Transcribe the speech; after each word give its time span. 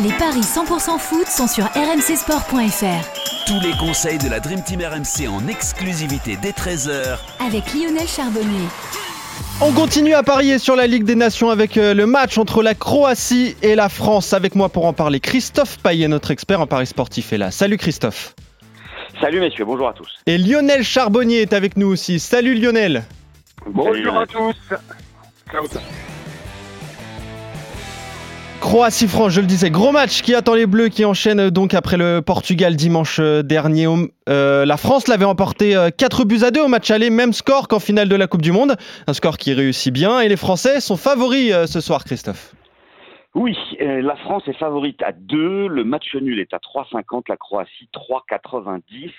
Les 0.00 0.12
paris 0.12 0.42
100% 0.42 0.96
foot 0.96 1.26
sont 1.26 1.48
sur 1.48 1.64
rmcsport.fr. 1.64 3.46
Tous 3.48 3.60
les 3.60 3.76
conseils 3.80 4.18
de 4.18 4.28
la 4.28 4.38
Dream 4.38 4.62
Team 4.62 4.80
RMC 4.80 5.26
en 5.28 5.48
exclusivité 5.48 6.38
dès 6.40 6.52
13h 6.52 7.18
Avec 7.44 7.74
Lionel 7.74 8.06
Charbonnier. 8.06 8.68
On 9.60 9.72
continue 9.72 10.14
à 10.14 10.22
parier 10.22 10.60
sur 10.60 10.76
la 10.76 10.86
Ligue 10.86 11.02
des 11.02 11.16
Nations 11.16 11.50
avec 11.50 11.76
euh, 11.76 11.94
le 11.94 12.06
match 12.06 12.38
entre 12.38 12.62
la 12.62 12.76
Croatie 12.76 13.56
et 13.60 13.74
la 13.74 13.88
France. 13.88 14.32
Avec 14.34 14.54
moi 14.54 14.68
pour 14.68 14.86
en 14.86 14.92
parler, 14.92 15.18
Christophe 15.18 15.78
Paillet, 15.78 16.06
notre 16.06 16.30
expert 16.30 16.60
en 16.60 16.68
paris 16.68 16.86
sportif, 16.86 17.32
est 17.32 17.38
là. 17.38 17.50
Salut 17.50 17.76
Christophe. 17.76 18.36
Salut 19.20 19.40
messieurs, 19.40 19.64
bonjour 19.64 19.88
à 19.88 19.94
tous. 19.94 20.10
Et 20.26 20.38
Lionel 20.38 20.84
Charbonnier 20.84 21.40
est 21.40 21.52
avec 21.52 21.76
nous 21.76 21.88
aussi. 21.88 22.20
Salut 22.20 22.54
Lionel. 22.54 23.02
Bonjour 23.66 24.16
à 24.16 24.26
tous. 24.28 24.54
Croatie-France, 28.60 29.32
je 29.32 29.40
le 29.40 29.46
disais, 29.46 29.70
gros 29.70 29.92
match 29.92 30.20
qui 30.20 30.34
attend 30.34 30.54
les 30.54 30.66
Bleus 30.66 30.88
qui 30.88 31.04
enchaînent 31.04 31.48
donc 31.48 31.74
après 31.74 31.96
le 31.96 32.20
Portugal 32.20 32.74
dimanche 32.74 33.18
euh, 33.20 33.42
dernier. 33.42 33.86
Euh, 34.28 34.66
la 34.66 34.76
France 34.76 35.06
l'avait 35.06 35.24
emporté 35.24 35.74
4 35.96 36.24
buts 36.24 36.42
à 36.42 36.50
2 36.50 36.62
au 36.62 36.68
match 36.68 36.90
aller, 36.90 37.08
même 37.08 37.32
score 37.32 37.68
qu'en 37.68 37.78
finale 37.78 38.08
de 38.08 38.16
la 38.16 38.26
Coupe 38.26 38.42
du 38.42 38.50
Monde. 38.50 38.74
Un 39.06 39.12
score 39.12 39.38
qui 39.38 39.54
réussit 39.54 39.92
bien 39.92 40.20
et 40.20 40.28
les 40.28 40.36
Français 40.36 40.80
sont 40.80 40.96
favoris 40.96 41.52
euh, 41.52 41.66
ce 41.66 41.80
soir, 41.80 42.04
Christophe. 42.04 42.54
Oui, 43.34 43.56
la 43.78 44.16
France 44.16 44.42
est 44.48 44.58
favorite 44.58 45.00
à 45.02 45.12
2, 45.12 45.68
le 45.68 45.84
match 45.84 46.14
nul 46.16 46.40
est 46.40 46.52
à 46.52 46.58
3,50, 46.58 47.24
la 47.28 47.36
Croatie 47.36 47.88
3,90. 47.94 49.12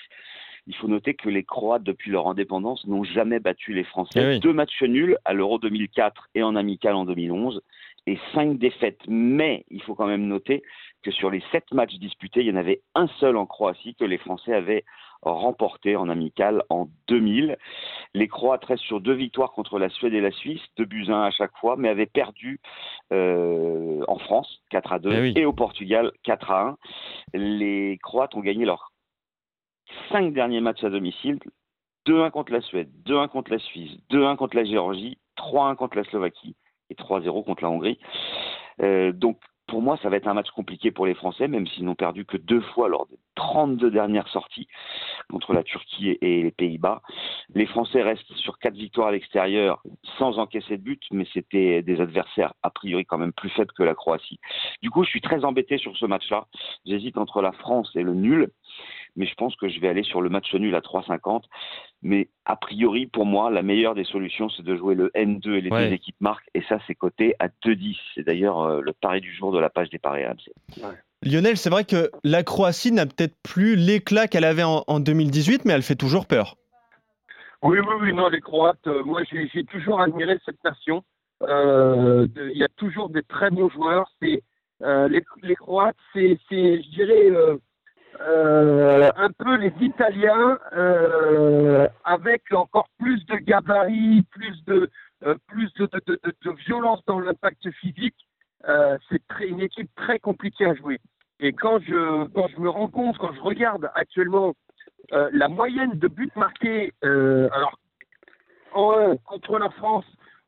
Il 0.68 0.76
faut 0.76 0.88
noter 0.88 1.14
que 1.14 1.30
les 1.30 1.44
Croates, 1.44 1.84
depuis 1.84 2.12
leur 2.12 2.28
indépendance, 2.28 2.86
n'ont 2.86 3.04
jamais 3.04 3.40
battu 3.40 3.74
les 3.74 3.84
Français. 3.84 4.36
Eh 4.36 4.40
Deux 4.40 4.52
matchs 4.52 4.82
nuls 4.82 5.18
à 5.26 5.34
l'Euro 5.34 5.58
2004 5.58 6.30
et 6.36 6.44
en 6.44 6.56
amical 6.56 6.96
en 6.96 7.06
2011 7.06 7.62
et 8.08 8.18
cinq 8.34 8.58
défaites. 8.58 9.02
Mais 9.08 9.66
il 9.70 9.82
faut 9.82 9.96
quand 9.96 10.08
même 10.08 10.28
noter 10.28 10.64
que 11.04 11.12
sur 11.12 11.30
les 11.30 11.42
sept 11.52 11.72
matchs 11.72 11.96
disputés, 11.96 12.42
il 12.42 12.48
y 12.48 12.52
en 12.52 12.56
avait 12.56 12.82
un 12.96 13.08
seul 13.20 13.38
en 13.38 13.46
Croatie 13.46 13.96
que 13.96 14.06
les 14.06 14.18
Français 14.18 14.54
avaient 14.54 14.84
remporté 15.22 15.96
en 15.96 16.10
amical 16.10 16.64
en 16.70 16.88
2000. 17.08 17.58
Les 18.14 18.28
Croates 18.28 18.66
restent 18.66 18.84
sur 18.84 19.02
deux 19.02 19.14
victoires 19.14 19.52
contre 19.52 19.78
la 19.80 19.90
Suède 19.90 20.14
et 20.14 20.22
la 20.22 20.32
Suisse, 20.32 20.62
deux 20.78 20.86
buts 20.86 21.06
à 21.10 21.16
un 21.16 21.24
à 21.24 21.32
chaque 21.32 21.56
fois, 21.58 21.76
mais 21.78 21.90
avaient 21.90 22.06
perdu 22.06 22.60
euh, 23.12 24.02
en 24.08 24.18
France 24.18 24.62
4 24.70 24.94
à 24.94 25.00
2 25.00 25.12
Eh 25.12 25.20
oui. 25.22 25.34
et 25.36 25.46
au 25.46 25.54
Portugal 25.54 26.12
4 26.24 26.52
à 26.52 26.62
1. 26.70 26.78
Les 27.34 27.98
Croates 28.02 28.36
ont 28.36 28.42
gagné 28.42 28.66
leurs 28.66 28.92
cinq 30.12 30.34
derniers 30.34 30.62
matchs 30.62 30.84
à 30.84 30.90
domicile. 30.90 31.40
2-1 32.08 32.32
contre 32.32 32.54
la 32.54 32.62
Suède, 32.62 32.90
2-1 33.06 33.28
contre 33.28 33.52
la 33.52 33.60
Suisse, 33.60 33.92
2-1 34.10 34.36
contre 34.38 34.56
la 34.56 34.64
Géorgie, 34.64 35.18
3-1 35.38 35.76
contre 35.76 35.98
la 35.98 36.04
Slovaquie 36.06 36.56
et 36.90 36.96
3-0 36.96 37.44
contre 37.44 37.64
la 37.64 37.70
Hongrie. 37.70 38.00
Euh, 38.82 39.12
donc 39.12 39.40
pour 39.70 39.84
moi, 39.84 39.98
ça 40.02 40.10
va 40.10 40.18
être 40.18 40.28
un 40.28 40.34
match 40.34 40.50
compliqué 40.50 40.90
pour 40.90 41.06
les 41.06 41.14
Français, 41.14 41.48
même 41.48 41.68
s'ils 41.68 41.86
n'ont 41.86 41.96
perdu 41.96 42.26
que 42.26 42.38
deux 42.38 42.62
fois 42.62 42.90
lors 42.90 43.06
des 43.08 43.20
32 43.36 43.92
dernières 43.92 44.28
sorties 44.30 44.68
contre 45.30 45.54
la 45.54 45.64
Turquie 45.64 46.18
et 46.22 46.42
les 46.42 46.52
Pays-Bas. 46.52 47.04
Les 47.54 47.68
Français 47.68 48.02
restent 48.02 48.34
sur 48.34 48.58
quatre 48.58 48.74
victoires 48.74 49.10
à 49.10 49.12
l'extérieur 49.12 49.84
sans 50.18 50.40
encaisser 50.40 50.78
de 50.78 50.82
but, 50.82 51.04
mais 51.12 51.28
c'était 51.34 51.84
des 51.84 52.02
adversaires 52.02 52.54
a 52.64 52.72
priori 52.72 53.06
quand 53.06 53.20
même 53.20 53.32
plus 53.32 53.50
faibles 53.50 53.72
que 53.74 53.84
la 53.84 53.94
Croatie. 53.94 54.40
Du 54.82 54.90
coup, 54.90 55.04
je 55.04 55.10
suis 55.10 55.22
très 55.22 55.46
embêté 55.46 55.78
sur 55.78 55.96
ce 55.96 56.08
match-là. 56.08 56.48
J'hésite 56.86 57.18
entre 57.18 57.42
la 57.42 57.52
France 57.52 57.92
et 57.96 58.02
le 58.02 58.16
nul, 58.16 58.50
mais 59.20 59.28
je 59.28 59.36
pense 59.36 59.56
que 59.58 59.70
je 59.70 59.80
vais 59.80 59.88
aller 59.90 60.02
sur 60.04 60.22
le 60.22 60.30
match 60.30 60.52
nul 60.56 60.74
à 60.74 60.80
3,50. 60.80 61.44
Mais 62.02 62.30
a 62.46 62.56
priori, 62.56 63.06
pour 63.06 63.26
moi, 63.28 63.52
la 63.52 63.62
meilleure 63.62 63.94
des 63.94 64.06
solutions, 64.06 64.50
c'est 64.50 64.64
de 64.64 64.76
jouer 64.76 64.96
le 64.96 65.12
N2 65.14 65.52
et 65.58 65.62
les 65.62 65.70
Ouais. 65.70 65.88
deux 65.90 65.94
équipes 65.94 66.16
marquent, 66.22 66.50
et 66.56 66.64
ça, 66.70 66.80
c'est 66.88 66.96
coté 66.96 67.36
à 67.40 67.50
2,10. 67.50 67.98
C'est 68.16 68.24
d'ailleurs 68.24 68.60
euh, 68.62 68.82
le 68.82 68.94
pari 68.94 69.22
du 69.22 69.32
jour 69.36 69.52
de 69.52 69.60
la 69.60 69.70
page 69.70 69.90
des 69.90 70.00
paris 70.00 70.26
RMC. 70.26 70.52
Lionel, 71.22 71.58
c'est 71.58 71.70
vrai 71.70 71.84
que 71.84 72.10
la 72.24 72.44
Croatie 72.44 72.94
n'a 72.94 73.06
peut-être 73.06 73.36
plus 73.44 73.76
l'éclat 73.76 74.28
qu'elle 74.28 74.46
avait 74.46 74.64
en, 74.64 74.84
en 74.88 75.00
2018, 75.02 75.66
mais 75.66 75.74
elle 75.74 75.84
fait 75.84 75.96
toujours 75.96 76.26
peur. 76.26 76.56
Oui, 77.62 77.78
oui, 77.80 77.96
oui, 78.02 78.14
non, 78.14 78.30
les 78.30 78.40
Croates, 78.40 78.88
euh, 78.88 79.04
moi 79.04 79.22
j'ai 79.30 79.50
j'ai 79.54 79.66
toujours 79.66 80.00
admiré 80.00 80.38
cette 80.46 80.64
nation. 80.64 81.04
Euh, 81.44 82.26
Il 82.54 82.58
y 82.58 82.64
a 82.64 82.70
toujours 82.78 83.10
des 83.10 83.24
très 83.24 83.50
bons 83.50 83.70
joueurs. 83.70 84.10
C'est 84.22 84.42
euh, 84.82 85.10
les, 85.10 85.22
les 85.44 85.56
Croates, 85.56 85.98
c'est, 86.14 86.40
c'est, 86.48 86.82
je 86.82 86.90
dirais, 86.92 87.30
euh, 88.22 89.12
un 89.16 89.32
peu 89.32 89.56
les 89.56 89.74
Italiens 89.80 90.58
euh, 90.74 91.88
avec 92.04 92.44
encore 92.52 92.90
plus 93.00 93.26
de 93.26 93.36
gabarit, 93.38 94.24
plus 94.32 94.64
de 94.66 94.90
euh, 95.26 95.36
plus 95.48 95.72
de, 95.74 95.86
de, 95.86 96.02
de- 96.08 96.20
de- 96.46 96.52
violence 96.66 97.04
dans 97.06 97.20
l'impact 97.20 97.70
physique. 97.72 98.16
Euh, 98.68 98.98
c'est 99.10 99.26
très, 99.28 99.48
une 99.48 99.62
équipe 99.62 99.90
très 99.96 100.20
compliquée 100.20 100.66
à 100.66 100.76
jouer. 100.76 101.00
Et 101.40 101.54
quand 101.54 101.80
je 101.80 102.26
quand 102.30 102.48
je 102.50 102.60
me 102.60 102.70
rends 102.70 102.88
compte, 102.90 103.18
quand 103.18 103.34
je 103.34 103.42
regarde 103.42 103.90
actuellement 103.96 104.54
euh, 105.14 105.30
la 105.34 105.48
moyenne 105.48 105.92
de 105.98 106.08
buts 106.08 106.32
marqués, 106.36 106.94
euh, 107.04 107.50
alors 107.54 107.78
en 108.74 109.16
contre 109.26 109.58
la 109.60 109.70
France, 109.70 110.06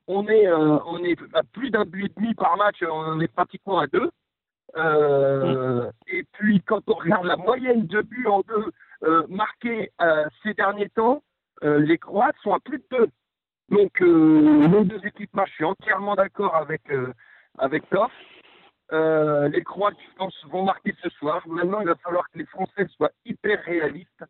on 0.07 0.27
est, 0.27 0.51
on 0.51 0.97
est 1.03 1.17
à 1.33 1.43
plus 1.43 1.69
d'un 1.69 1.85
but 1.85 2.05
et 2.05 2.13
demi 2.19 2.33
par 2.33 2.57
match, 2.57 2.83
on 2.89 3.19
est 3.19 3.27
pratiquement 3.33 3.79
à 3.79 3.87
deux. 3.87 4.11
Euh, 4.77 5.91
Et 6.07 6.23
puis 6.33 6.61
quand 6.61 6.81
on 6.87 6.93
regarde 6.93 7.25
la 7.25 7.35
moyenne 7.35 7.87
de 7.87 8.01
buts 8.01 8.27
en 8.27 8.41
deux 8.41 8.71
euh, 9.03 9.25
marqués 9.27 9.91
euh, 10.01 10.25
ces 10.43 10.53
derniers 10.53 10.89
temps, 10.89 11.23
les 11.63 11.99
Croates 11.99 12.35
sont 12.41 12.53
à 12.53 12.59
plus 12.59 12.79
de 12.79 12.85
deux. 12.89 13.07
Donc 13.69 13.99
les 13.99 14.83
deux 14.85 15.05
équipes 15.05 15.33
marchent. 15.35 15.51
Je 15.51 15.55
suis 15.55 15.65
entièrement 15.65 16.15
d'accord 16.15 16.55
avec 16.55 16.81
avec 17.59 17.87
Toff. 17.89 18.11
Les 18.91 19.63
Croates, 19.63 19.97
je 20.09 20.15
pense, 20.15 20.45
vont 20.49 20.63
marquer 20.63 20.95
ce 21.03 21.09
soir. 21.09 21.47
Maintenant, 21.47 21.81
il 21.81 21.87
va 21.87 21.95
falloir 21.97 22.27
que 22.31 22.39
les 22.39 22.47
Français 22.47 22.87
soient 22.95 23.11
hyper 23.25 23.63
réalistes. 23.63 24.23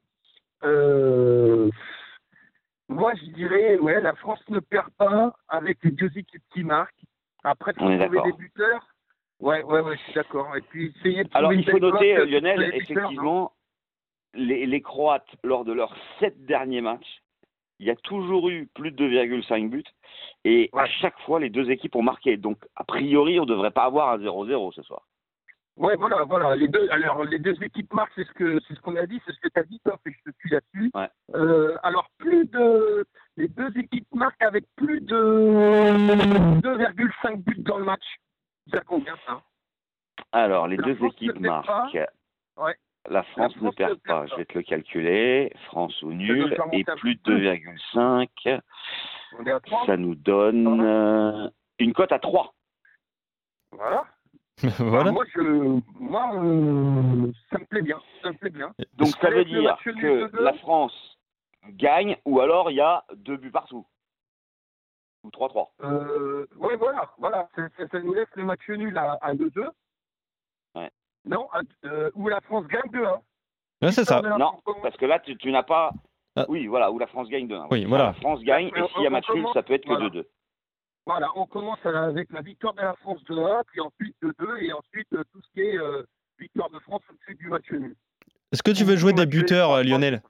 Moi, 2.89 3.13
je 3.15 3.31
dirais, 3.31 3.77
ouais, 3.77 4.01
la 4.01 4.13
France 4.15 4.43
ne 4.49 4.59
perd 4.59 4.89
pas 4.97 5.33
avec 5.47 5.77
les 5.83 5.91
deux 5.91 6.11
équipes 6.17 6.43
qui 6.51 6.65
marquent. 6.65 7.05
Après, 7.45 7.71
trouver 7.71 7.97
des 7.97 8.33
buteurs. 8.33 8.85
Ouais, 9.41 9.63
ouais, 9.63 9.81
ouais, 9.81 9.97
je 9.97 10.03
suis 10.03 10.13
d'accord. 10.13 10.55
Et 10.55 10.61
puis, 10.61 10.93
de 11.03 11.25
Alors, 11.33 11.51
il 11.51 11.69
faut 11.69 11.79
noter, 11.79 12.15
euh, 12.15 12.21
euh, 12.21 12.25
Lionel, 12.25 12.59
les 12.59 12.79
buteurs, 12.79 12.97
hein. 12.97 13.01
effectivement, 13.01 13.53
les, 14.35 14.65
les 14.67 14.81
Croates, 14.81 15.27
lors 15.43 15.65
de 15.65 15.73
leurs 15.73 15.95
sept 16.19 16.45
derniers 16.45 16.81
matchs, 16.81 17.21
il 17.79 17.87
y 17.87 17.89
a 17.89 17.95
toujours 17.95 18.49
eu 18.49 18.67
plus 18.75 18.91
de 18.91 19.07
2,5 19.07 19.69
buts. 19.69 19.83
Et 20.45 20.69
à 20.73 20.85
chaque 20.85 21.19
fois, 21.21 21.39
les 21.39 21.49
deux 21.49 21.71
équipes 21.71 21.95
ont 21.95 22.03
marqué. 22.03 22.37
Donc, 22.37 22.59
a 22.75 22.83
priori, 22.83 23.39
on 23.39 23.45
ne 23.45 23.49
devrait 23.49 23.71
pas 23.71 23.85
avoir 23.85 24.09
un 24.09 24.19
0-0 24.19 24.73
ce 24.73 24.83
soir. 24.83 25.07
Ouais, 25.77 25.95
voilà, 25.95 26.23
voilà. 26.23 26.55
Les 26.55 26.67
deux, 26.67 26.87
alors, 26.91 27.23
les 27.23 27.39
deux 27.39 27.55
équipes 27.63 27.91
marquent, 27.93 28.11
c'est 28.15 28.27
ce 28.27 28.33
que, 28.33 28.59
c'est 28.67 28.75
ce 28.75 28.81
qu'on 28.81 28.95
a 28.97 29.07
dit, 29.07 29.19
c'est 29.25 29.33
ce 29.33 29.39
que 29.39 29.49
tu 29.49 29.59
as 29.59 29.63
dit, 29.63 29.79
Toff, 29.83 29.99
et 30.05 30.11
je 30.11 30.31
te 30.31 30.37
suis 30.37 30.49
là-dessus. 30.49 30.91
Ouais. 30.93 31.09
Euh, 31.33 31.75
alors, 31.81 32.07
plus 32.19 32.45
de, 32.45 33.05
les 33.37 33.47
deux 33.47 33.75
équipes 33.75 34.07
marquent 34.13 34.43
avec 34.43 34.65
plus 34.75 35.01
de 35.01 35.15
2,5 36.61 37.37
buts 37.37 37.55
dans 37.59 37.79
le 37.79 37.85
match. 37.85 38.03
Ça 38.71 38.81
combien, 38.81 39.15
ça? 39.25 39.41
Alors, 40.31 40.67
les 40.67 40.77
La 40.77 40.83
deux 40.83 40.95
France 40.95 41.13
équipes 41.13 41.39
marquent. 41.39 41.97
Ouais. 42.57 42.75
La 43.09 43.23
France, 43.23 43.53
France 43.55 43.63
ne 43.63 43.71
perd 43.71 43.99
perd 43.99 44.01
pas. 44.03 44.19
pas. 44.21 44.25
Je 44.27 44.35
vais 44.35 44.45
te 44.45 44.57
le 44.57 44.63
calculer. 44.63 45.51
France 45.65 46.01
ou 46.03 46.13
nul. 46.13 46.55
Et 46.71 46.83
plus 46.83 47.15
de 47.15 47.37
2,5. 47.37 48.61
On 49.39 49.45
est 49.45 49.51
à 49.51 49.59
3. 49.59 49.85
Ça 49.85 49.97
nous 49.97 50.15
donne 50.15 50.81
euh, 50.81 51.49
une 51.79 51.93
cote 51.93 52.11
à 52.11 52.19
3. 52.19 52.53
Voilà. 53.71 54.05
voilà. 54.77 55.01
Alors, 55.01 55.13
moi, 55.13 55.25
je, 55.33 55.79
moi 55.99 56.31
euh, 56.35 57.31
ça 57.49 57.57
me 57.57 57.65
plaît 57.65 57.81
bien. 57.81 57.99
Ça 58.21 58.31
me 58.31 58.37
plaît 58.37 58.49
bien. 58.51 58.73
Donc, 58.93 59.07
ça 59.19 59.29
veut 59.29 59.45
dire 59.45 59.77
que 59.83 60.29
la 60.37 60.53
France 60.53 61.17
gagne 61.69 62.17
ou 62.25 62.39
alors 62.39 62.71
il 62.71 62.75
y 62.75 62.81
a 62.81 63.03
deux 63.15 63.37
buts 63.37 63.51
partout. 63.51 63.85
Ou 65.23 65.29
3-3. 65.29 65.67
Euh, 65.83 66.47
ouais, 66.57 66.75
voilà, 66.77 67.11
voilà. 67.19 67.47
Ça, 67.55 67.63
ça- 67.77 67.87
ça 67.87 67.99
nous 67.99 68.13
laisse 68.13 68.27
le 68.35 68.43
match 68.43 68.67
nul 68.69 68.97
à, 68.97 69.17
à 69.21 69.33
2-2. 69.35 69.69
Ouais. 70.75 70.89
Non, 71.25 71.47
à- 71.53 71.61
euh, 71.85 72.09
où 72.15 72.27
la 72.27 72.41
France 72.41 72.65
gagne 72.67 72.89
2-1. 72.91 73.21
Ouais, 73.83 73.91
c'est 73.91 74.05
ça. 74.05 74.21
Non, 74.21 74.53
parce 74.81 74.97
que 74.97 75.05
là, 75.05 75.19
tu, 75.19 75.37
tu 75.37 75.51
n'as 75.51 75.63
pas. 75.63 75.91
Ah. 76.35 76.45
Oui, 76.47 76.65
voilà, 76.67 76.91
où 76.91 76.97
la 76.97 77.07
France 77.07 77.27
gagne 77.29 77.47
2-1. 77.47 77.67
Oui, 77.71 77.85
voilà. 77.85 78.05
La 78.05 78.13
France 78.13 78.41
gagne, 78.41 78.67
et 78.75 78.87
s'il 78.93 79.03
y 79.03 79.07
a 79.07 79.09
match 79.09 79.29
nul, 79.33 79.45
ça 79.53 79.61
peut 79.63 79.73
être 79.73 79.83
que 79.83 79.89
voilà. 79.89 80.09
2-2. 80.09 80.25
Voilà, 81.05 81.29
on 81.35 81.45
commence 81.47 81.83
avec 81.85 82.31
la 82.31 82.41
victoire 82.41 82.73
de 82.73 82.81
la 82.81 82.93
France 82.95 83.23
2-1, 83.25 83.63
puis 83.67 83.81
ensuite 83.81 84.15
2-2, 84.21 84.57
et 84.63 84.71
ensuite 84.73 85.11
euh, 85.13 85.23
tout 85.31 85.41
ce 85.41 85.51
qui 85.51 85.61
est 85.61 85.77
euh, 85.77 86.03
victoire 86.39 86.69
de 86.69 86.79
France 86.79 87.01
au-dessus 87.09 87.35
du 87.35 87.47
match 87.49 87.69
nul. 87.71 87.95
Est-ce 88.51 88.63
que 88.63 88.71
tu 88.71 88.83
veux 88.83 88.95
jouer 88.97 89.13
des 89.13 89.25
buteurs, 89.25 89.83
Lionel? 89.83 90.21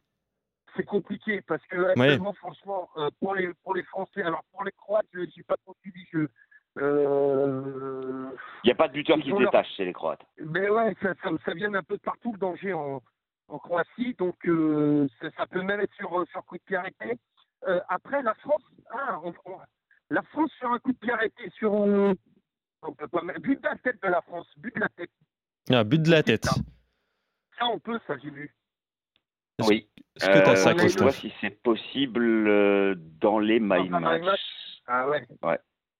C'est 0.75 0.85
compliqué 0.85 1.41
parce 1.41 1.65
que 1.67 1.75
actuellement, 1.89 2.33
franchement, 2.33 2.89
euh, 2.97 3.09
pour 3.19 3.35
les 3.35 3.53
pour 3.63 3.75
les 3.75 3.83
Français, 3.83 4.23
alors 4.23 4.43
pour 4.51 4.63
les 4.63 4.71
Croates, 4.71 5.05
je 5.13 5.19
n'ai 5.19 5.43
pas 5.45 5.57
trop 5.57 5.75
suivi. 5.81 6.05
Je, 6.13 6.27
euh, 6.77 8.29
Il 8.63 8.67
n'y 8.67 8.71
a 8.71 8.75
pas 8.75 8.87
de 8.87 8.93
buteur 8.93 9.17
qui 9.17 9.23
se 9.25 9.29
leur- 9.29 9.51
détache 9.51 9.69
chez 9.75 9.85
les 9.85 9.93
Croates. 9.93 10.21
Mais 10.39 10.69
ouais, 10.69 10.95
ça, 11.01 11.13
ça, 11.23 11.29
ça 11.45 11.53
vient 11.53 11.73
un 11.73 11.83
peu 11.83 11.97
de 11.97 12.01
partout 12.01 12.31
le 12.31 12.37
danger 12.37 12.73
en, 12.73 13.01
en 13.49 13.59
Croatie, 13.59 14.13
donc 14.17 14.35
euh, 14.47 15.07
ça, 15.19 15.29
ça 15.37 15.47
peut 15.47 15.61
même 15.61 15.81
être 15.81 15.93
sur, 15.95 16.25
sur 16.31 16.45
coup 16.45 16.57
de 16.57 16.63
pied 16.63 16.77
arrêté. 16.77 17.17
Euh, 17.67 17.79
après, 17.89 18.21
la 18.23 18.33
France, 18.35 18.61
ah, 18.91 19.19
on- 19.23 19.33
on- 19.45 19.59
la 20.09 20.21
France 20.23 20.51
sur 20.57 20.69
un 20.71 20.79
coup 20.79 20.93
de 20.93 20.97
pied 20.97 21.11
arrêté, 21.11 21.49
sur 21.57 21.73
un, 21.73 22.13
on 22.81 22.93
peut 22.93 23.07
pas 23.07 23.21
mettre 23.23 23.41
but 23.41 23.61
de 23.61 23.67
la 23.67 23.75
tête 23.77 24.01
de 24.01 24.07
la 24.07 24.21
France, 24.21 24.47
but 24.57 24.73
de 24.75 24.79
la 24.79 24.89
tête. 24.89 25.11
Ah, 25.69 25.83
but 25.83 26.01
de 26.01 26.09
la 26.11 26.23
tête. 26.23 26.45
Ça, 26.45 27.65
on 27.67 27.79
peut, 27.79 27.99
ça, 28.07 28.17
j'ai 28.17 28.29
vu. 28.29 28.55
Oui. 29.67 29.87
Est-ce 30.21 30.29
que 30.29 30.43
tu 30.43 30.49
as 30.49 30.51
Euh, 30.51 30.55
ça, 30.55 30.73
Christophe 30.73 31.15
si 31.17 31.33
c'est 31.41 31.61
possible 31.61 32.47
euh, 32.47 32.95
dans 33.19 33.39
les 33.39 33.59
my 33.59 33.89
match. 33.89 34.23
Ah 34.87 35.07
ouais. 35.09 35.25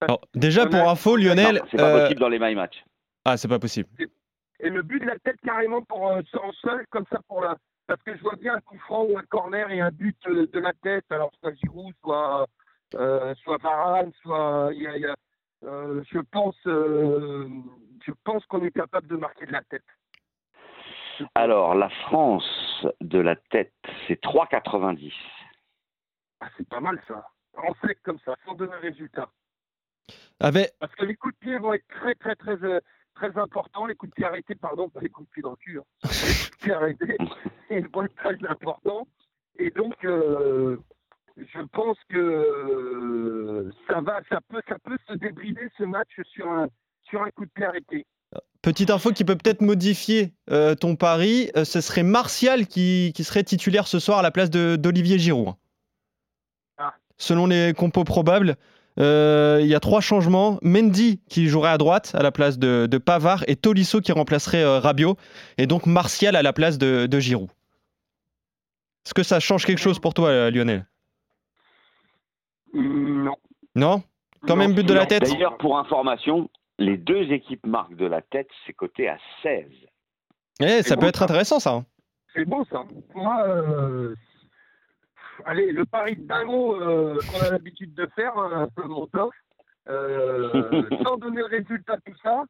Alors, 0.02 0.22
Déjà, 0.34 0.66
pour 0.66 0.90
info, 0.90 1.16
Lionel. 1.16 1.62
C'est 1.70 1.78
pas 1.78 1.96
euh, 1.96 2.02
possible 2.02 2.20
dans 2.20 2.30
les 2.30 2.40
my 2.40 2.56
match. 2.56 2.84
Ah, 3.26 3.38
c'est 3.38 3.48
pas 3.48 3.60
possible. 3.60 3.90
Et 4.60 4.70
le 4.70 4.82
but 4.84 5.00
de 5.00 5.08
la 5.08 5.18
tête 5.20 5.38
carrément 5.44 5.82
pour 5.84 6.08
euh, 6.08 6.22
en 6.42 6.52
sol, 6.54 6.86
comme 6.90 7.06
ça 7.12 7.20
pour 7.28 7.42
la. 7.42 7.56
Parce 7.88 8.02
que 8.04 8.16
je 8.16 8.22
vois 8.22 8.36
bien 8.36 8.56
un 8.56 8.62
coup 8.62 8.78
franc 8.80 9.04
ou 9.04 9.18
un 9.18 9.24
corner 9.24 9.70
et 9.72 9.82
un 9.82 9.92
but 9.92 10.18
euh, 10.28 10.48
de 10.54 10.60
la 10.60 10.72
tête, 10.82 11.06
alors 11.10 11.32
soit 11.42 11.54
Giroud, 11.56 11.94
soit 12.02 12.48
euh, 12.96 13.34
soit 13.44 13.58
Varane, 13.62 14.12
soit 14.22 14.70
il 14.74 14.84
y 14.84 14.88
a, 14.88 14.98
il 14.98 15.02
y 15.02 15.06
a, 15.06 15.16
euh, 15.66 16.02
je 16.12 16.20
pense 16.20 16.56
euh, 16.68 17.48
je 18.06 18.12
pense 18.24 18.46
qu'on 18.46 18.64
est 18.64 18.72
capable 18.72 19.08
de 19.08 19.18
marquer 19.18 19.46
de 19.46 19.52
la 19.52 19.62
tête. 19.64 19.84
Alors, 21.36 21.76
la 21.76 21.90
France 21.90 22.44
de 23.02 23.20
la 23.20 23.36
tête, 23.36 23.74
c'est 24.08 24.22
3,90. 24.22 25.12
Ah, 26.42 26.50
c'est 26.58 26.68
pas 26.68 26.80
mal 26.80 27.00
ça. 27.08 27.28
En 27.56 27.74
sec 27.86 28.00
comme 28.04 28.20
ça, 28.26 28.36
sans 28.46 28.56
donner 28.56 28.76
résultat. 28.76 29.30
Avec... 30.40 30.72
Parce 30.80 30.94
que 30.96 31.06
les 31.06 31.16
coups 31.16 31.34
de 31.36 31.40
pied 31.40 31.58
vont 31.60 31.74
être 31.74 31.88
très 31.88 32.16
très 32.16 32.36
très 32.36 32.64
euh, 32.64 32.80
très 33.14 33.38
importants. 33.38 33.86
Les 33.86 33.96
coups 33.96 34.10
de 34.12 34.16
pied 34.16 34.26
arrêtés, 34.26 34.56
pardon, 34.56 34.90
pas 34.90 35.02
les 35.02 35.10
coups 35.10 35.28
de 35.28 35.34
pied 35.34 35.44
dans 35.44 35.52
le 35.52 35.56
cul. 35.58 35.80
hein. 35.80 35.84
Les 36.04 36.10
coups 36.10 36.52
de 36.52 36.64
pied 36.64 36.74
arrêtés, 36.74 37.18
ils 37.70 37.88
vont 37.90 38.04
être 38.04 38.16
très 38.16 38.38
importants. 38.48 39.08
Et 39.60 39.70
donc, 39.70 39.94
euh, 40.06 40.78
je 41.38 41.62
pense 41.74 41.98
que 42.10 42.18
euh, 42.18 43.72
ça 43.88 44.02
va, 44.02 44.22
ça 44.30 44.40
peut, 44.48 44.62
ça 44.68 44.80
peut 44.80 44.98
se 45.08 45.14
débrider 45.14 45.68
ce 45.78 45.84
match 45.84 46.20
sur 46.34 46.50
un 46.50 46.68
sur 47.04 47.22
un 47.22 47.30
coup 47.32 47.46
de 47.46 47.52
pied 47.52 47.66
arrêté. 47.66 48.06
Petite 48.62 48.92
info 48.92 49.12
qui 49.12 49.24
peut 49.24 49.36
peut-être 49.36 49.62
modifier 49.62 50.34
euh, 50.52 50.76
ton 50.76 50.96
pari, 50.96 51.50
euh, 51.58 51.66
ce 51.66 51.82
serait 51.82 52.04
Martial 52.04 52.68
qui, 52.68 53.12
qui 53.16 53.24
serait 53.24 53.44
titulaire 53.44 53.88
ce 53.88 53.98
soir 53.98 54.20
à 54.20 54.22
la 54.22 54.30
place 54.30 54.52
d'Olivier 54.52 55.18
Giroud. 55.18 55.56
Ah. 56.78 56.94
Selon 57.18 57.48
les 57.48 57.74
compos 57.76 58.04
probables, 58.04 58.58
euh, 59.00 59.58
il 59.62 59.68
y 59.68 59.74
a 59.74 59.80
trois 59.80 60.00
changements. 60.02 60.60
Mendy 60.62 61.22
qui 61.28 61.48
jouerait 61.48 61.72
à 61.72 61.80
droite 61.80 62.12
à 62.14 62.22
la 62.22 62.32
place 62.32 62.60
de, 62.60 62.88
de 62.90 62.98
Pavard 63.00 63.44
et 63.48 63.56
Tolisso 63.56 64.00
qui 64.00 64.12
remplacerait 64.12 64.78
Rabiot. 64.78 65.18
Et 65.58 65.66
donc 65.66 65.88
Martial 65.88 66.36
à 66.36 66.44
la 66.44 66.54
place 66.54 66.78
de, 66.78 67.08
de 67.08 67.20
Giroud. 67.20 67.50
Est-ce 69.08 69.16
que 69.16 69.24
ça 69.24 69.40
change 69.40 69.66
quelque 69.66 69.82
chose 69.82 69.98
pour 69.98 70.14
toi, 70.14 70.52
Lionel? 70.52 70.86
Non. 72.76 73.36
Non? 73.74 74.04
Quand 74.48 74.56
même 74.56 74.74
but 74.74 74.86
de 74.86 74.94
la 74.94 75.08
tête? 75.08 75.24
D'ailleurs, 75.24 75.58
pour 75.58 75.80
information, 75.80 76.48
les 76.82 76.98
deux 76.98 77.32
équipes 77.32 77.66
marquent 77.66 77.96
de 77.96 78.06
la 78.06 78.22
tête, 78.22 78.50
c'est 78.66 78.74
coté 78.74 79.08
à 79.08 79.18
16. 79.44 79.66
Eh, 80.62 80.84
Ça 80.84 80.96
peut 80.96 81.02
bon, 81.02 81.08
être 81.08 81.20
ça. 81.20 81.26
intéressant 81.26 81.60
ça. 81.60 81.74
hein. 81.76 81.86
C'est 82.34 82.46
bon 82.46 82.64
ça. 82.66 82.84
Moi, 83.16 83.44
euh, 83.48 84.16
allez, 85.46 85.72
le 85.72 85.86
pari 85.86 86.16
de 86.16 86.24
dingo 86.28 86.76
euh, 86.82 87.18
qu'on 87.32 87.42
a 87.46 87.52
l'habitude 87.52 87.94
de 87.94 88.08
faire, 88.16 88.38
euh, 88.38 88.66
mon 88.86 89.08
top, 89.08 89.32
euh, 89.90 90.84
sans 91.04 91.18
donner 91.18 91.38
le 91.42 91.46
résultat 91.48 91.98
de 91.98 92.02
tout 92.12 92.18
ça, 92.24 92.44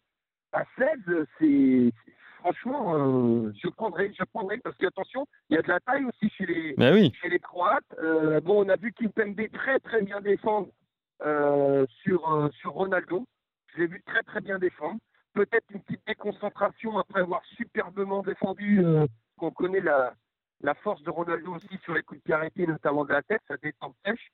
à 0.54 0.64
16, 0.78 1.26
c'est 1.40 1.92
franchement, 2.40 2.96
euh, 2.96 3.52
je 3.64 3.70
prendrai, 3.70 4.12
je 4.18 4.24
prendrai 4.34 4.58
parce 4.58 4.76
que 4.78 4.88
attention, 4.88 5.26
il 5.50 5.56
y 5.56 5.60
a 5.60 5.62
de 5.62 5.68
la 5.70 5.80
taille 5.80 6.06
aussi 6.06 6.30
chez 6.36 6.46
les 6.46 6.74
Mais 6.78 6.92
oui. 6.92 7.12
chez 7.22 7.30
les 7.30 7.40
Croates. 7.40 7.84
Euh, 8.04 8.40
bon, 8.42 8.66
on 8.66 8.70
a 8.70 8.76
vu 8.76 8.92
Kimpembe 8.94 9.40
très 9.54 9.80
très 9.80 10.02
bien 10.02 10.20
défendre 10.22 10.68
euh, 11.26 11.86
sur 12.04 12.32
euh, 12.34 12.50
sur 12.60 12.72
Ronaldo. 12.72 13.26
Je 13.74 13.82
l'ai 13.82 13.88
vu 13.88 14.02
très 14.06 14.24
très 14.24 14.42
bien 14.42 14.60
défendre. 14.60 15.00
Peut-être 15.34 15.66
une 15.72 15.82
petite 15.82 16.06
déconcentration 16.06 16.98
après 16.98 17.22
avoir 17.22 17.42
superbement 17.58 18.22
défendu. 18.22 18.84
euh, 18.84 19.06
qu'on 19.38 19.52
connaît 19.52 19.80
la 19.82 20.14
la 20.64 20.76
force 20.76 21.02
de 21.02 21.10
Ronaldo 21.10 21.56
aussi 21.56 21.76
sur 21.84 21.96
les 21.96 22.04
coups 22.04 22.20
de 22.20 22.24
pied 22.24 22.36
arrêtés, 22.36 22.68
notamment 22.68 23.04
de 23.04 23.12
la 23.14 23.24
tête, 23.24 23.42
ça 23.48 23.58
détend 23.58 23.96
sèche. 24.06 24.32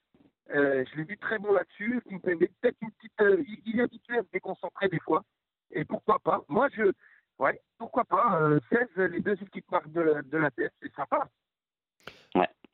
Euh, 0.53 0.83
je 0.91 0.97
l'ai 0.97 1.05
vu 1.05 1.17
très 1.17 1.39
bon 1.39 1.53
là-dessus. 1.53 2.01
Peut-être 2.21 2.75
une 2.81 2.91
petite, 2.91 3.21
euh, 3.21 3.41
il- 3.65 3.79
est 3.79 3.83
habitué 3.83 4.17
à 4.17 4.23
se 4.23 4.27
déconcentrer 4.33 4.89
des 4.89 4.99
fois. 4.99 5.23
Et 5.71 5.85
pourquoi 5.85 6.19
pas? 6.19 6.43
Moi, 6.49 6.67
je, 6.75 6.91
ouais, 7.39 7.61
pourquoi 7.77 8.03
pas 8.03 8.41
euh, 8.41 8.59
16, 8.69 8.87
les 9.09 9.21
deux 9.21 9.37
équipes 9.41 9.71
marquent 9.71 9.91
de 9.93 10.01
la, 10.01 10.21
de 10.21 10.37
la 10.37 10.51
tête, 10.51 10.73
c'est 10.81 10.93
sympa. 10.93 11.29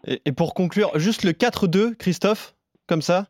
Et, 0.06 0.22
et 0.26 0.32
pour 0.32 0.54
conclure, 0.56 0.98
juste 1.00 1.24
le 1.24 1.32
4-2, 1.32 1.96
Christophe, 1.96 2.56
comme 2.88 3.02
ça, 3.04 3.28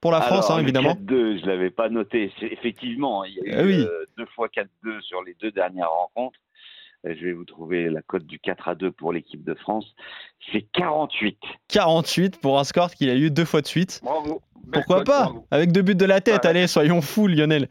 pour 0.00 0.12
la 0.12 0.20
France, 0.20 0.46
Alors, 0.46 0.52
hein, 0.52 0.56
le 0.58 0.62
évidemment. 0.64 0.94
4-2, 0.94 1.40
je 1.40 1.46
l'avais 1.46 1.70
pas 1.70 1.88
noté. 1.88 2.32
C'est- 2.38 2.46
Effectivement, 2.52 3.24
il 3.24 3.34
y 3.34 3.40
a 3.40 3.44
eu 3.44 3.54
Ah 3.58 3.62
oui. 3.64 3.80
euh, 3.80 4.06
deux 4.16 4.26
fois 4.34 4.48
4-2 4.48 5.00
sur 5.02 5.22
les 5.22 5.34
deux 5.40 5.50
dernières 5.50 5.90
rencontres. 5.90 6.38
Euh, 7.06 7.14
Je 7.18 7.24
vais 7.26 7.32
vous 7.32 7.44
trouver 7.44 7.88
la 7.90 8.02
cote 8.02 8.24
du 8.26 8.38
4 8.40 8.68
à 8.68 8.74
2 8.74 8.90
pour 8.90 9.12
l'équipe 9.12 9.44
de 9.44 9.54
France. 9.54 9.94
C'est 10.52 10.62
48. 10.72 11.38
48 11.68 12.40
pour 12.40 12.58
un 12.58 12.64
score 12.64 12.90
qu'il 12.92 13.08
a 13.10 13.14
eu 13.14 13.30
deux 13.30 13.44
fois 13.44 13.60
de 13.60 13.66
suite. 13.66 14.00
Bravo. 14.02 14.40
Pourquoi 14.70 15.02
pas 15.02 15.22
bravo. 15.24 15.46
Avec 15.50 15.72
deux 15.72 15.80
buts 15.80 15.94
de 15.94 16.04
la 16.04 16.20
tête, 16.20 16.42
Ouais. 16.44 16.50
allez, 16.50 16.66
soyons 16.66 17.00
fous, 17.00 17.26
Lionel. 17.26 17.68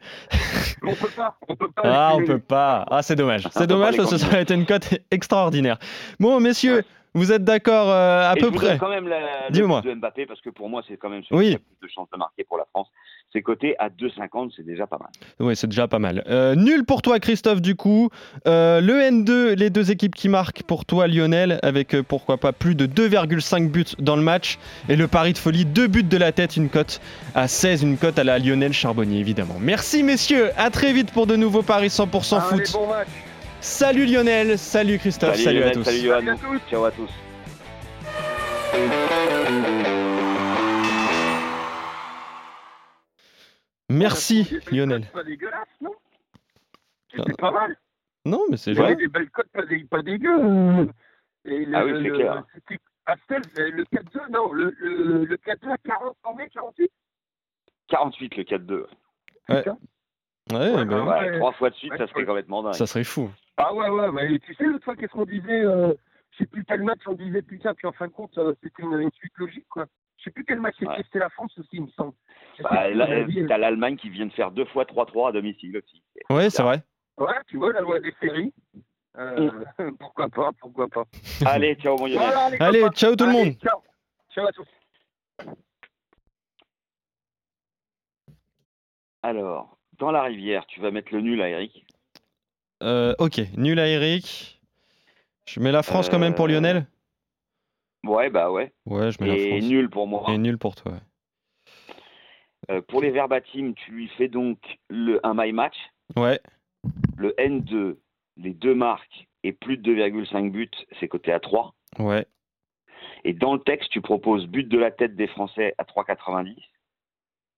On 0.82 0.94
peut 0.94 1.08
pas, 1.14 1.36
on 1.48 1.54
peut 1.54 1.70
pas. 1.70 1.82
Ah, 1.84 2.12
on 2.16 2.24
peut 2.24 2.38
pas. 2.40 2.84
Ah, 2.90 3.02
c'est 3.02 3.14
dommage. 3.14 3.46
C'est 3.52 3.66
dommage 3.68 3.96
parce 3.96 4.10
que 4.10 4.16
ça 4.16 4.26
aurait 4.26 4.42
été 4.42 4.54
une 4.54 4.66
cote 4.66 4.88
extraordinaire. 5.12 5.78
Bon, 6.18 6.40
messieurs, 6.40 6.76
Ouais. 6.78 6.84
Vous 7.14 7.32
êtes 7.32 7.44
d'accord 7.44 7.88
euh, 7.90 8.30
à 8.30 8.34
Et 8.36 8.40
peu 8.40 8.46
je 8.46 8.52
vous 8.52 8.58
donne 8.58 8.68
près 8.68 8.78
quand 8.78 8.90
même 8.90 9.08
la, 9.08 9.50
Dis-moi. 9.50 9.80
de 9.82 9.94
Mbappé 9.94 10.26
parce 10.26 10.40
que 10.40 10.50
pour 10.50 10.68
moi, 10.68 10.82
c'est 10.88 10.96
quand 10.96 11.08
même 11.08 11.22
celui 11.28 11.38
Oui. 11.38 11.48
qui 11.50 11.54
a 11.54 11.58
plus 11.58 11.86
de 11.88 11.92
chances 11.92 12.08
de 12.12 12.18
marquer 12.18 12.44
pour 12.44 12.58
la 12.58 12.64
France. 12.72 12.88
C'est 13.32 13.42
coté 13.42 13.74
à 13.78 13.90
2,50, 13.90 14.52
c'est 14.56 14.64
déjà 14.64 14.86
pas 14.86 14.96
mal. 14.98 15.10
Oui, 15.38 15.54
c'est 15.54 15.66
déjà 15.66 15.86
pas 15.86 15.98
mal. 15.98 16.24
Euh, 16.28 16.54
nul 16.54 16.84
pour 16.86 17.02
toi, 17.02 17.18
Christophe, 17.20 17.60
du 17.60 17.74
coup. 17.74 18.08
Euh, 18.46 18.80
le 18.80 18.94
N2, 18.94 19.52
les 19.54 19.68
deux 19.68 19.90
équipes 19.90 20.14
qui 20.14 20.30
marquent 20.30 20.62
pour 20.62 20.86
toi, 20.86 21.06
Lionel, 21.08 21.58
avec 21.62 21.94
euh, 21.94 22.02
pourquoi 22.02 22.38
pas 22.38 22.52
plus 22.52 22.74
de 22.74 22.86
2,5 22.86 23.68
buts 23.70 23.84
dans 23.98 24.16
le 24.16 24.22
match. 24.22 24.58
Et 24.88 24.96
le 24.96 25.08
pari 25.08 25.34
de 25.34 25.38
folie, 25.38 25.66
deux 25.66 25.88
buts 25.88 26.04
de 26.04 26.16
la 26.16 26.32
tête, 26.32 26.56
une 26.56 26.70
cote 26.70 27.02
à 27.34 27.48
16, 27.48 27.82
une 27.82 27.98
cote 27.98 28.18
à 28.18 28.24
la 28.24 28.38
Lionel 28.38 28.72
Charbonnier, 28.72 29.18
évidemment. 29.20 29.56
Merci, 29.60 30.02
messieurs. 30.02 30.50
À 30.56 30.70
très 30.70 30.94
vite 30.94 31.12
pour 31.12 31.26
de 31.26 31.36
nouveaux 31.36 31.62
paris 31.62 31.88
100% 31.88 32.36
Allez, 32.50 32.64
foot. 32.64 32.72
bon 32.80 32.86
match. 32.88 33.08
Salut 33.60 34.06
Lionel, 34.06 34.58
salut 34.58 34.98
Christophe, 34.98 35.36
salut, 35.36 35.58
à 35.58 35.72
Lionel, 35.72 35.74
tous. 35.74 35.84
Salut. 35.84 36.08
Salut 36.08 36.30
à 36.30 36.36
tous. 36.36 36.60
Ciao 36.70 36.84
à 36.84 36.90
tous. 36.90 37.10
Merci 43.88 44.46
Lionel. 44.70 45.06
Pas 45.12 45.24
dégueulasse, 45.24 45.66
non 45.80 45.92
Ah. 45.94 47.16
C'était 47.16 47.32
pas 47.34 47.50
mal. 47.50 47.76
Non, 48.24 48.42
mais 48.50 48.56
c'est 48.58 48.74
joli. 48.74 48.96
des 48.96 49.08
belles 49.08 49.30
cotes 49.30 49.48
pas, 49.48 49.64
dé- 49.64 49.84
pas 49.84 50.02
dégueu. 50.02 50.88
Et 51.46 51.64
le, 51.64 51.74
Ah 51.74 51.84
oui, 51.86 51.92
c'est 52.02 52.10
clair. 52.10 52.44
c'était- 52.54 52.78
à 53.06 53.16
Stel, 53.24 53.40
le 53.56 53.84
4-2, 53.86 54.20
non, 54.30 54.52
le, 54.52 54.74
le, 54.78 55.24
le 55.24 55.36
4-2 55.38 55.70
à 55.70 55.78
40, 55.78 56.14
combien 56.22 56.46
48 56.48 56.90
48 57.88 58.36
le 58.36 58.44
4-2. 58.44 58.86
Ouais. 59.48 59.64
Ouais, 60.52 60.74
Ouais, 60.74 60.84
bah, 60.84 61.04
ouais. 61.04 61.38
Trois 61.38 61.52
fois 61.52 61.70
de 61.70 61.74
suite, 61.74 61.92
Ouais, 61.92 61.98
ça 61.98 62.06
serait 62.06 62.24
complètement 62.24 62.62
dingue. 62.62 62.74
ça 62.74 62.86
serait 62.86 63.04
fou. 63.04 63.30
Ah 63.56 63.74
ouais, 63.74 63.88
ouais, 63.88 64.10
mais 64.12 64.38
tu 64.38 64.54
sais, 64.54 64.64
l'autre 64.64 64.84
fois, 64.84 64.96
qu'est-ce 64.96 65.12
qu'on 65.12 65.24
disait 65.26 65.64
euh, 65.64 65.92
Je 66.30 66.38
sais 66.38 66.46
plus 66.46 66.64
quel 66.64 66.82
match 66.82 67.00
on 67.06 67.14
disait, 67.14 67.42
putain, 67.42 67.74
puis 67.74 67.86
en 67.86 67.92
fin 67.92 68.06
de 68.06 68.12
compte, 68.12 68.36
euh, 68.38 68.54
c'était 68.62 68.82
une, 68.82 68.98
une 69.00 69.10
suite 69.12 69.32
logique, 69.36 69.66
quoi. 69.68 69.86
Je 70.18 70.24
sais 70.24 70.30
plus 70.30 70.44
quel 70.44 70.60
match 70.60 70.74
c'était, 70.78 70.90
Ouais. 70.92 71.02
c'était 71.04 71.18
la 71.20 71.28
France 71.30 71.52
aussi, 71.58 71.68
il 71.72 71.82
me 71.82 71.88
semble. 71.90 72.12
Bah, 72.62 72.88
là, 72.90 73.06
t'as 73.48 73.58
l'Allemagne 73.58 73.96
qui 73.96 74.08
vient 74.10 74.26
de 74.26 74.32
faire 74.32 74.50
deux 74.50 74.64
fois 74.66 74.84
3-3 74.84 75.28
à 75.28 75.32
domicile 75.32 75.76
aussi. 75.78 76.02
Ouais, 76.30 76.50
c'est 76.50 76.62
vrai. 76.62 76.82
Ouais, 77.18 77.34
tu 77.46 77.56
vois, 77.56 77.72
la 77.72 77.80
loi 77.80 78.00
des 78.00 78.14
séries. 78.20 78.52
Euh, 79.16 79.50
pourquoi 80.00 80.28
pas, 80.28 80.50
pourquoi 80.60 80.88
pas. 80.88 81.04
Allez, 81.46 81.74
ciao 81.76 81.96
mon 81.98 82.06
Lionel. 82.06 82.18
Voilà, 82.32 82.50
Allez, 82.60 82.80
copains. 82.80 82.92
ciao 82.94 83.16
tout 83.16 83.24
le 83.24 83.30
Allez, 83.30 83.44
monde. 83.44 83.54
Ciao. 83.60 83.82
Ciao 84.32 84.46
à 84.46 84.52
tous. 84.52 84.66
Alors, 89.22 89.77
dans 89.98 90.10
la 90.10 90.22
rivière, 90.22 90.66
tu 90.66 90.80
vas 90.80 90.90
mettre 90.90 91.12
le 91.12 91.20
nul 91.20 91.40
à 91.42 91.48
Eric. 91.48 91.84
Euh, 92.82 93.14
ok, 93.18 93.40
nul 93.56 93.78
à 93.78 93.88
Eric. 93.88 94.60
Je 95.46 95.60
mets 95.60 95.72
la 95.72 95.82
France 95.82 96.08
quand 96.08 96.18
même 96.18 96.34
pour 96.34 96.44
Euh, 96.46 96.48
Lionel 96.48 96.86
Ouais, 98.04 98.30
bah 98.30 98.50
ouais. 98.52 98.72
Ouais, 98.86 99.10
je 99.10 99.20
mets 99.20 99.28
la 99.28 99.36
Et 99.36 99.48
France. 99.58 99.64
nul 99.70 99.90
pour 99.90 100.06
moi. 100.06 100.24
Et 100.28 100.38
nul 100.38 100.58
pour 100.58 100.74
toi. 100.76 100.92
ouais. 100.92 100.98
Euh, 102.70 102.82
pour 102.82 103.00
les 103.00 103.10
verbatims, 103.10 103.72
tu 103.74 103.90
lui 103.92 104.08
fais 104.18 104.28
donc 104.28 104.58
le, 104.88 105.24
un 105.26 105.32
my 105.34 105.52
match, 105.52 105.76
Ouais, 106.16 106.38
le 107.16 107.30
N2, 107.38 107.96
les 108.36 108.50
deux 108.54 108.74
marques 108.74 109.26
et 109.42 109.52
plus 109.52 109.76
de 109.78 109.94
2,5 109.94 110.50
buts, 110.50 110.70
c'est 111.00 111.08
coté 111.08 111.32
à 111.32 111.40
3. 111.40 111.74
ouais. 111.98 112.26
Et 113.24 113.32
dans 113.32 113.54
le 113.54 113.60
texte, 113.60 113.90
tu 113.90 114.00
proposes 114.00 114.46
but 114.46 114.68
de 114.68 114.78
la 114.78 114.90
tête 114.92 115.16
des 115.16 115.26
Français 115.26 115.74
à 115.78 115.82
3,90. 115.84 116.54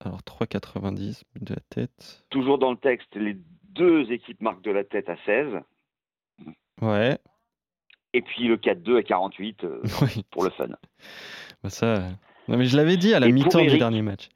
Alors 0.01 0.21
3,90, 0.23 1.23
but 1.35 1.45
de 1.45 1.55
la 1.55 1.61
tête. 1.69 2.25
Toujours 2.31 2.59
dans 2.59 2.71
le 2.71 2.77
texte, 2.79 3.15
les 3.17 3.37
deux 3.65 4.11
équipes 4.11 4.41
marquent 4.41 4.63
de 4.63 4.71
la 4.71 4.85
tête 4.85 5.09
à 5.09 5.17
16. 5.27 5.61
Ouais, 6.81 7.19
Et 8.15 8.23
puis 8.23 8.49
le 8.49 8.57
4-2 8.57 8.97
à 8.99 9.03
48 9.03 9.65
euh, 9.65 9.83
oui. 10.03 10.25
pour 10.31 10.45
le 10.45 10.51
fun. 10.51 10.69
Bah 11.63 11.69
ça. 11.71 12.09
Non, 12.49 12.57
mais 12.57 12.65
je 12.65 12.77
l'avais 12.77 12.97
dit 12.97 13.13
à 13.13 13.21
la 13.21 13.29
mi-temps 13.29 13.61
du 13.61 13.77
dernier 13.79 14.01
match. 14.03 14.29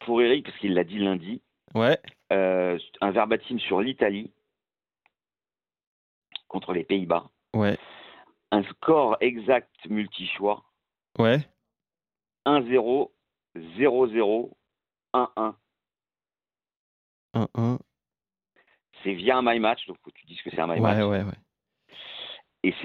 Pour 0.00 0.20
Eric, 0.20 0.44
parce 0.46 0.58
qu'il 0.58 0.74
l'a 0.74 0.84
dit 0.84 0.98
lundi, 0.98 1.40
Ouais, 1.74 1.98
euh, 2.32 2.78
un 3.00 3.10
verbatim 3.12 3.58
sur 3.58 3.80
l'Italie. 3.80 4.30
contre 6.48 6.74
les 6.74 6.84
Pays-Bas. 6.84 7.30
Ouais. 7.54 7.78
Un 8.50 8.62
score 8.64 9.16
exact 9.22 9.70
multi-choix 9.88 10.64
Ouais. 11.18 11.38
1-0, 12.44 13.10
0-0, 13.56 14.50
1-1. 15.14 15.54
1-1. 17.34 17.78
C'est 19.02 19.14
via 19.14 19.38
un 19.38 19.42
my 19.42 19.58
match, 19.58 19.86
donc 19.86 19.98
faut 20.02 20.10
que 20.10 20.18
tu 20.18 20.26
dises 20.26 20.40
que 20.42 20.50
c'est 20.50 20.60
un 20.60 20.66
my 20.66 20.80
match. 20.80 20.96
Ouais, 20.98 21.02
ouais, 21.02 21.22
ouais. 21.22 21.38
Et 22.62 22.72
c'est 22.72 22.80